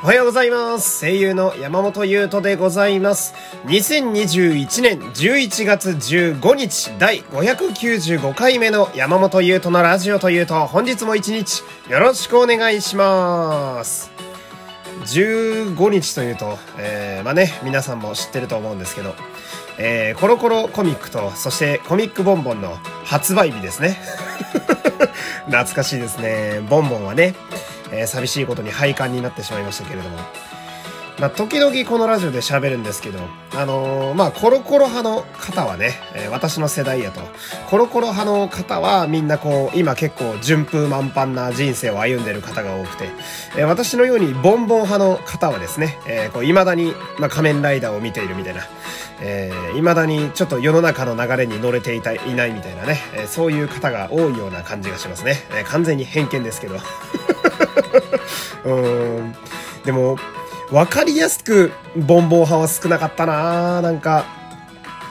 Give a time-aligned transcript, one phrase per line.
[0.00, 1.00] おはようございます。
[1.00, 3.34] 声優の山本優斗でございます。
[3.64, 14.12] 2021年11月15日第595回目の山本優斗のラジオというと本日も一日よろしくお願いします。
[15.00, 19.16] 15日というと、えー、まあね、皆さんも知ってると思うんですけど、
[19.78, 24.00] えー、コロコロコミックと、そしてコミックボンボンの発売日ですね。
[25.46, 26.60] 懐かしいですね。
[26.68, 27.34] ボンボンはね、
[27.92, 30.18] えー、寂しいことに廃刊になってしまいましたけれども。
[31.20, 33.18] まあ、時々このラジオで喋るんですけど、
[33.56, 37.20] あのー、まあ、コロコロ派の方はね、えー、私の世代やと、
[37.68, 43.08] コロコロ派の方はみんなこう、今結構順風満帆な人生を歩んでる方が多くて、
[43.56, 48.62] えー、私のようにボンボン派の方はですね、えー、こう、未だに、まあ、仮面ライダーを見ているみたいな、
[49.20, 55.38] えー、未だにちょっと世の中の流れに乗れていたいないみたいなね、えー、そういう方が多いような感じがしますね。
[55.50, 56.76] えー、完全に偏見ですけど。
[58.64, 59.34] うん。
[59.84, 60.18] でも、
[60.70, 64.24] わかりやすくボンボン派は少なかったななんか、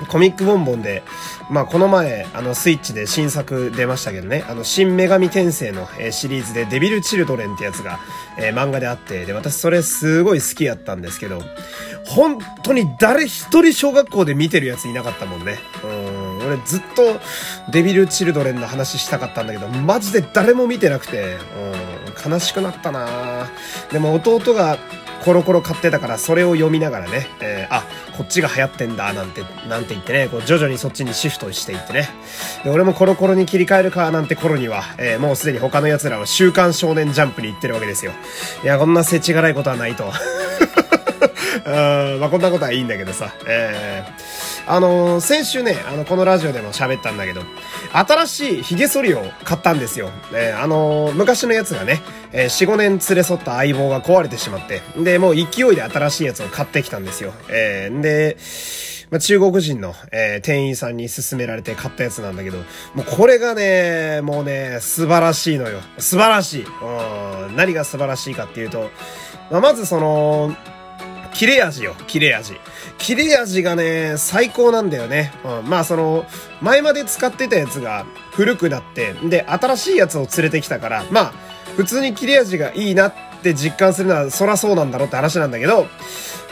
[0.07, 1.03] コミックボンボンで、
[1.49, 7.99] まあこの前、あのスイッチで新作出ましたけどね、あの新女神転生の、え、シリーズでデビルチルドレンってやつが、
[8.37, 11.41] えー、漫画であって、で、私それすごい好きやったんですけど、
[12.05, 15.57] 本当に誰一人小学校で見てるやついなかったもんね。
[15.83, 17.19] うん、俺ずっと
[17.71, 23.47] デビルチルドレンの話したかったんだけど、マジで誰も見てなくて、うん、悲しくなったな
[23.91, 24.77] でも弟が
[25.23, 27.83] コロコロ買ってたからそれを読みながらね、えー、あ、
[28.17, 32.07] こっちが流行ってんだ、なんて、なんて言ってね、こう徐々にそっちにシフトしていってね。
[32.63, 38.13] で、俺もコロコロに切り替えるか、なんて頃には、えー、もうすでに他の奴らは週刊少年ジャンプに行ってるわけですよ。
[38.63, 40.13] いや、こんな世知辛いことはないと。
[42.19, 47.41] まあこんなことはいいんだけどさ、えー、あのー、先週ね、あの、このラジオでも喋ったんだけど、
[47.93, 50.09] 新しい髭剃りを買ったんですよ。
[50.33, 52.01] えー、あのー、昔のやつがね、
[52.31, 57.33] えー、4、5年連れ添った相棒が壊れてしまって、で、もう勢いで新しいやつを買ってきたんですよ。
[57.49, 58.37] えー、で、
[59.09, 62.57] まあ、中国人の、えー、店員さんに勧められて買ったやつなんだけど、
[62.93, 65.79] もうこれがね、もうね、素晴らしいのよ。
[65.97, 66.65] 素晴らしい。
[66.65, 68.89] うん、何が素晴らしいかっていうと、
[69.49, 70.53] まあ、まずその、
[71.37, 72.55] 切れ味よ、切れ味。
[72.97, 75.31] 切れ味がね、最高なんだよね。
[75.45, 76.25] うん、まあその、
[76.61, 81.33] 前まで使ってたやつが古くなって、で、新しいやつを連れてきたから、まあ、
[81.75, 85.85] 普通に切れ味がいいなって実感するのは、そらそうなんだろうって話なんだけど、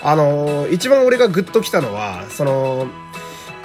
[0.04, 2.88] あのー、一番俺がグッときたのは、その、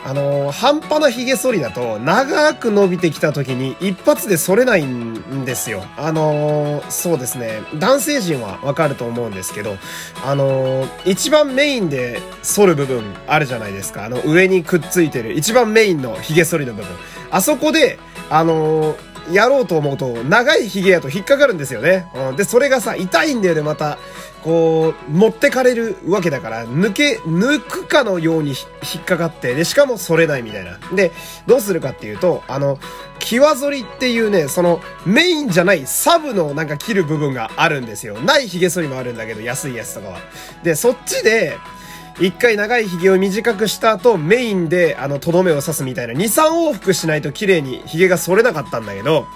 [0.05, 5.85] あの、半端な髭剃りだと、長く伸びてきた時に一発で剃れないんですよ。
[5.97, 7.63] あの、そうですね。
[7.75, 9.77] 男性陣はわかると思うんですけど、
[10.25, 14.05] あのー、一番メインで剃る部分あるじゃないですか。
[14.05, 16.91] あの、上にくっついてる、一番メインの髭剃りの部分。
[17.31, 17.99] あそこで、
[18.31, 18.97] あの
[19.33, 22.07] やろうと思うと、長い髭やと引っかかるんですよね。
[22.15, 23.99] うん、で、それがさ、痛いんだよね、また。
[24.43, 30.79] こう、持ってかれるわけだから、抜け、抜くかのように引っかかって、で、しかも反れないみたいな。
[30.95, 31.13] で、
[31.47, 32.79] どうするかっていうと、あの、
[33.19, 38.19] 際反りっていうね、その、メインじゃないサブのなんか切る部分があるんですよ。
[38.21, 40.19] ない髭剃りもあるんだけど、安いやつとかは。
[40.63, 41.59] で、そっちで、
[42.19, 49.27] 一回長い髭を短くした後、メインで、あの、とどめを刺すみたいな、2、3往復しないと綺麗に髭が反れなかったんだけど、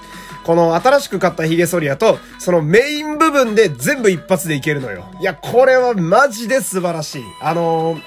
[0.45, 5.07] この新しく買った髭剃りやと、そのメイン部分で全部一発でいけるのよ。
[5.21, 7.23] いや、これはマジで素晴らしい。
[7.41, 8.01] あのー、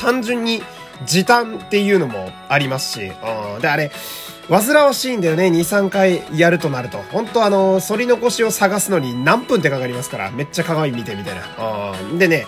[0.00, 0.62] 単純に
[1.04, 3.90] 時短っていうのもありますし、うん、で、あれ、
[4.48, 6.98] 煩わしいんだよね、2、3回やるとなると。
[7.10, 11.92] 本当あの、反り残しを探すのに何分ってかかりますから、めっちゃ鏡見てみたいな。
[12.10, 12.46] うん、でね、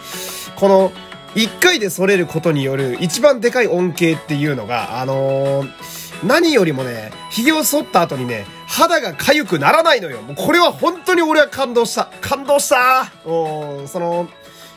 [0.56, 0.92] この、
[1.34, 10.22] 一回で反れることによる一番でかい恩恵っていうのが、あのー、何よりもね、髭を剃った後にね、肌が痒くならないのよ。
[10.22, 12.10] もうこれは本当に俺は感動した。
[12.20, 14.28] 感動したおその、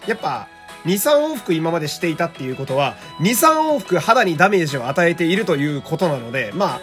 [0.07, 0.47] やっぱ、
[0.85, 6.79] 2、3往復今までしていたっていうことは、2、3往復肌にダメージを与えているということなので、ま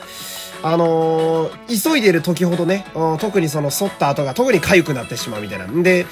[0.62, 2.86] あ、あのー、急いでる時ほどね、
[3.18, 5.66] 特にその剃った後が特に痒くなってしまうみたいな。
[5.66, 6.06] んで、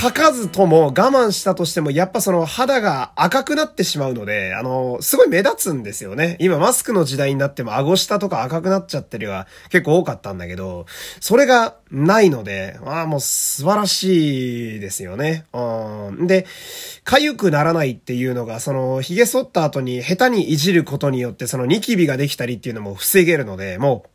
[0.00, 6.38] 書かずとも我慢したとしても、やっぱその肌が赤くなってしまうので、あの、すごい目立つんですよね。
[6.40, 10.86] 今マスクの時代になっても顎下とか赤くなっちゃってるが結構多かったんだけど、
[11.20, 15.44] それがないので、ああ、もう素晴らしいですよね。
[15.52, 16.26] うん。
[16.26, 16.46] で、
[17.04, 24.10] 痒くならないっていうのが、その、髭剃った後に下手にいじることによって、そのニキビができたりっていうのも防げるので、もう、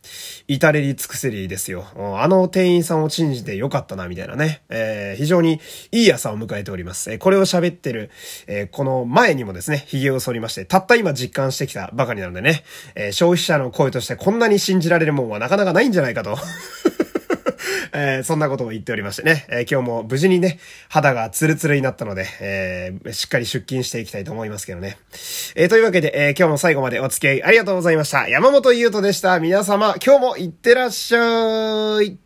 [0.48, 1.84] 至れり尽くせりですよ。
[2.18, 4.62] あの店員さんを信じてよかったな、みたいなね。
[4.70, 5.60] えー、非常に
[5.92, 7.12] いい朝を迎えております。
[7.12, 8.10] えこれを喋ってる、
[8.46, 12.64] え、この前にもですね、髭を剃りまして、たった今実感してきたばかりなのでね、
[12.94, 16.36] え、消費者の声としてこんなに信じられるもんはなかなかないんじゃないかと。
[17.92, 20.58] えー、そんなことを言っておりましてね、えー、今日も無事にね、
[20.88, 24.98] 肌がツルツルになったので、えー、しっかり出勤していきたいと思いますけどね。
[25.54, 28.28] え、というわけで、え、今日も最後までお付き合いありがとうございました。
[28.28, 29.40] 山本優斗でした。
[29.40, 32.25] 皆様、今日もいってらっしゃい。